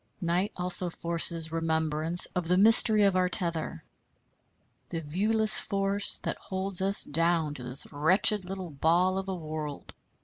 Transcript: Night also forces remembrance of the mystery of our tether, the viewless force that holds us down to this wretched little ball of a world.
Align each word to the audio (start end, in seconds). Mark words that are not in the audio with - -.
Night 0.19 0.51
also 0.57 0.89
forces 0.89 1.51
remembrance 1.51 2.25
of 2.35 2.47
the 2.47 2.57
mystery 2.57 3.03
of 3.03 3.15
our 3.15 3.29
tether, 3.29 3.83
the 4.89 4.99
viewless 4.99 5.59
force 5.59 6.17
that 6.23 6.37
holds 6.39 6.81
us 6.81 7.03
down 7.03 7.53
to 7.53 7.61
this 7.61 7.85
wretched 7.93 8.45
little 8.45 8.71
ball 8.71 9.19
of 9.19 9.29
a 9.29 9.35
world. 9.35 9.93